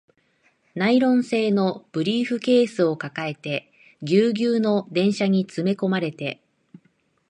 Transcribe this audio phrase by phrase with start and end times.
[0.73, 6.41] ナイロン製のブリーフケースを抱えて、ギュウギュウの電車に詰め込まれて